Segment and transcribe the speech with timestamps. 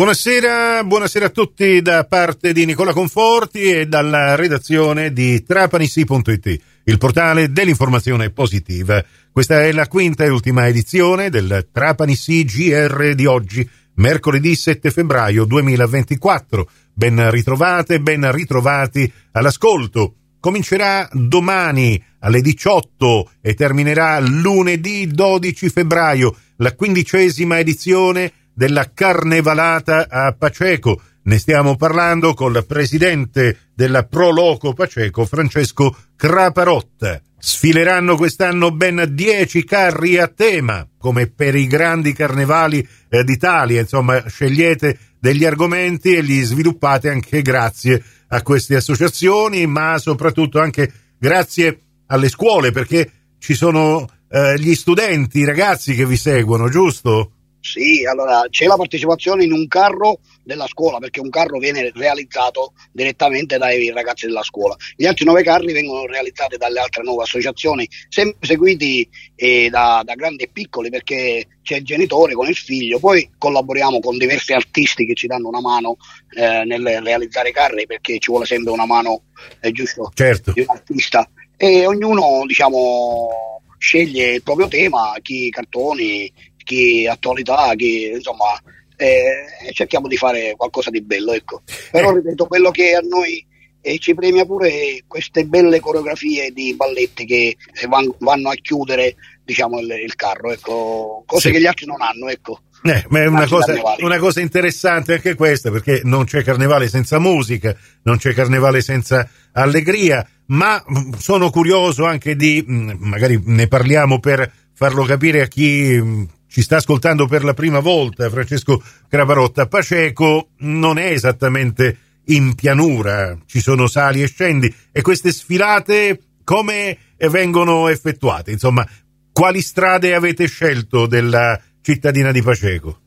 [0.00, 6.96] Buonasera, buonasera a tutti da parte di Nicola Conforti e dalla redazione di trapanisi.it, il
[6.96, 9.04] portale dell'informazione positiva.
[9.30, 15.44] Questa è la quinta e ultima edizione del Trapanisi GR di oggi, mercoledì 7 febbraio
[15.44, 16.70] 2024.
[16.94, 20.14] Ben ritrovate, ben ritrovati all'ascolto.
[20.40, 30.32] Comincerà domani alle 18 e terminerà lunedì 12 febbraio la quindicesima edizione della Carnevalata a
[30.32, 31.00] Paceco.
[31.22, 37.20] Ne stiamo parlando col presidente della Pro Loco Paceco, Francesco Craparotta.
[37.38, 43.80] Sfileranno quest'anno ben dieci carri a tema, come per i grandi carnevali eh, d'Italia.
[43.80, 50.92] Insomma, scegliete degli argomenti e li sviluppate anche grazie a queste associazioni, ma soprattutto anche
[51.18, 57.32] grazie alle scuole, perché ci sono eh, gli studenti, i ragazzi che vi seguono, giusto?
[57.60, 62.72] Sì, allora c'è la partecipazione in un carro della scuola perché un carro viene realizzato
[62.90, 64.74] direttamente dai ragazzi della scuola.
[64.96, 70.14] Gli altri nove carri vengono realizzati dalle altre nuove associazioni, sempre seguiti eh, da, da,
[70.14, 75.04] grandi e piccoli perché c'è il genitore con il figlio, poi collaboriamo con diversi artisti
[75.04, 75.98] che ci danno una mano
[76.34, 79.24] eh, nel realizzare i carri perché ci vuole sempre una mano
[79.60, 80.52] eh, giusto certo.
[80.52, 83.28] di un artista e ognuno diciamo
[83.76, 86.30] sceglie il proprio tema, chi cartoni,
[86.64, 88.60] chi attualità, chi insomma
[88.96, 91.62] eh, cerchiamo di fare qualcosa di bello, ecco.
[91.90, 92.14] Però eh.
[92.14, 93.44] ripeto, quello che a noi
[93.80, 97.56] eh, ci premia pure queste belle coreografie di balletti che
[97.88, 101.22] van, vanno a chiudere diciamo, il, il carro, ecco.
[101.26, 101.54] cose sì.
[101.54, 102.60] che gli altri non hanno, ecco.
[102.82, 107.18] Eh, ma è una cosa, una cosa, interessante anche questa, perché non c'è carnevale senza
[107.18, 113.66] musica, non c'è carnevale senza allegria, ma mm, sono curioso anche di, mm, magari ne
[113.66, 118.82] parliamo per farlo capire a chi mm, ci sta ascoltando per la prima volta Francesco
[119.08, 126.20] Cravarotta, Paceco non è esattamente in pianura, ci sono sali e scendi e queste sfilate
[126.42, 128.50] come vengono effettuate?
[128.50, 128.86] Insomma,
[129.32, 133.00] quali strade avete scelto della cittadina di Paceco?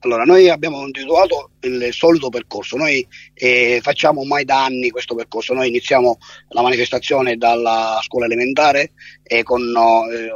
[0.00, 5.52] Allora, noi abbiamo individuato il solito percorso, noi eh, facciamo ormai da anni questo percorso,
[5.52, 6.16] noi iniziamo
[6.48, 10.30] la manifestazione dalla scuola elementare e con eh,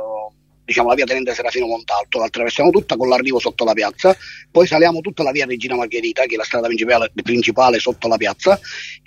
[0.64, 4.16] diciamo, la via Tenente Serafino Montalto, la attraversiamo tutta con l'arrivo sotto la piazza,
[4.50, 8.16] poi saliamo tutta la via Regina Margherita, che è la strada principale, principale sotto la
[8.16, 8.58] piazza,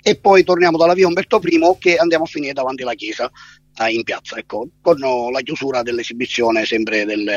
[0.02, 3.30] e poi torniamo dalla via Umberto I che andiamo a finire davanti alla chiesa
[3.78, 7.30] eh, in piazza, ecco, con la chiusura dell'esibizione sempre del,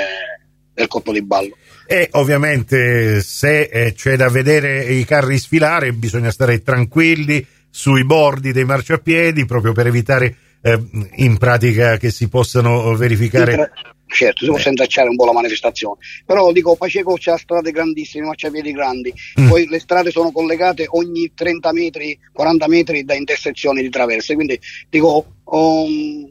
[0.73, 1.57] del corpo di ballo.
[1.87, 8.51] E ovviamente se eh, c'è da vedere i carri sfilare bisogna stare tranquilli sui bordi
[8.51, 10.79] dei marciapiedi proprio per evitare eh,
[11.15, 13.71] in pratica che si possano verificare
[14.11, 15.97] certo, si può intracciare un po' la manifestazione.
[16.25, 19.47] Però dico, Paceco c'ha strade grandissime, marciapiedi grandi, mm.
[19.47, 24.59] poi le strade sono collegate ogni 30 metri, 40 metri da intersezioni di traverse, quindi
[24.89, 26.29] dico, um,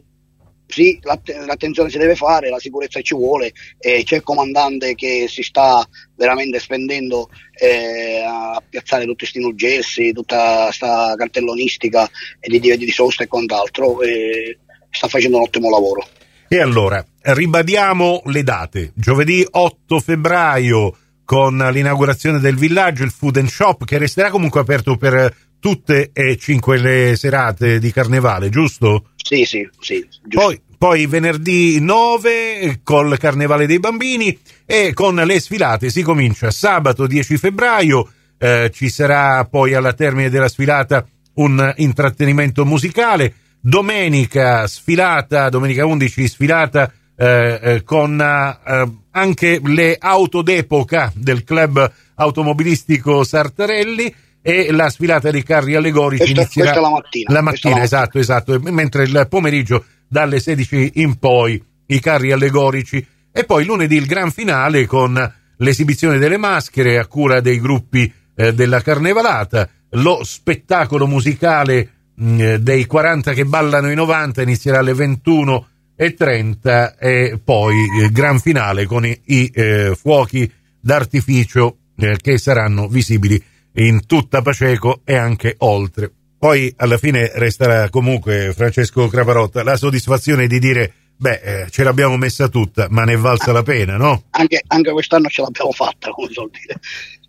[0.71, 5.27] sì, l'att- l'attenzione si deve fare, la sicurezza ci vuole, eh, c'è il comandante che
[5.29, 5.87] si sta
[6.17, 12.09] veramente spendendo eh, a piazzare tutti questi nuggessi, tutta questa cartellonistica
[12.41, 14.59] di diventi di sosta e quant'altro, e
[14.91, 16.07] sta facendo un ottimo lavoro.
[16.49, 18.93] E allora, ribadiamo le date.
[18.95, 24.97] Giovedì 8 febbraio con l'inaugurazione del villaggio, il food and shop che resterà comunque aperto
[24.97, 29.10] per tutte e cinque le serate di carnevale, giusto?
[29.23, 30.07] Sì, sì, sì.
[30.29, 37.07] Poi, poi, venerdì 9 col carnevale dei bambini e con le sfilate si comincia sabato
[37.07, 45.49] 10 febbraio, eh, ci sarà poi alla termine della sfilata un intrattenimento musicale domenica sfilata,
[45.49, 54.15] domenica 11 sfilata eh, eh, con eh, anche le auto d'epoca del club automobilistico Sartarelli
[54.43, 58.61] e la sfilata dei carri allegorici questa, inizierà questa la mattina, la mattina esatto, esatto,
[58.61, 63.05] mentre il pomeriggio dalle 16 in poi i carri allegorici.
[63.33, 68.53] E poi lunedì il gran finale con l'esibizione delle maschere a cura dei gruppi eh,
[68.55, 75.69] della Carnevalata, lo spettacolo musicale Mm, dei 40 che ballano i 90 inizierà alle 21
[75.97, 82.37] e 30 e poi il gran finale con i, i eh, fuochi d'artificio eh, che
[82.37, 83.43] saranno visibili
[83.75, 86.11] in tutta Paceco e anche oltre.
[86.39, 92.17] Poi alla fine resterà comunque Francesco Craparotta la soddisfazione di dire beh eh, ce l'abbiamo
[92.17, 94.25] messa tutta ma ne è valsa la pena no?
[94.31, 96.81] Anche, anche quest'anno ce l'abbiamo fatta come so dire.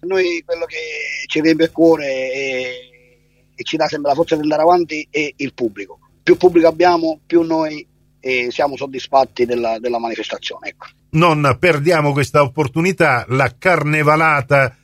[0.02, 0.78] Noi quello che
[1.28, 2.90] ci riempie il cuore è
[3.62, 6.00] e ci dà sempre la forza di andare avanti è il pubblico.
[6.24, 7.86] Più pubblico abbiamo, più noi
[8.20, 10.70] eh, siamo soddisfatti della, della manifestazione.
[10.70, 10.88] Ecco.
[11.12, 14.76] Non perdiamo questa opportunità, la carnevalata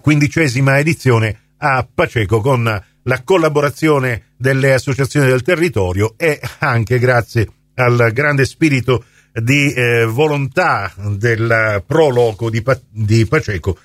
[0.00, 8.10] quindicesima edizione a Paceco con la collaborazione delle associazioni del territorio e anche grazie al
[8.12, 13.78] grande spirito di eh, volontà del pro loco di, pa- di Paceco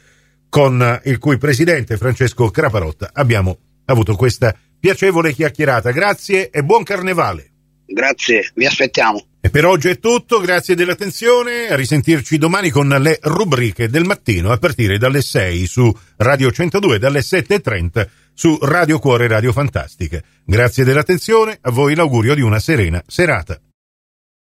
[0.50, 5.92] con il cui presidente Francesco Craparotta abbiamo avuto questa piacevole chiacchierata.
[5.92, 7.52] Grazie e buon carnevale.
[7.86, 9.31] Grazie, vi aspettiamo.
[9.44, 14.52] E per oggi è tutto, grazie dell'attenzione, a risentirci domani con le rubriche del mattino
[14.52, 20.22] a partire dalle 6 su Radio 102, dalle 7.30 su Radio Cuore Radio Fantastica.
[20.46, 23.60] Grazie dell'attenzione, a voi l'augurio di una serena serata.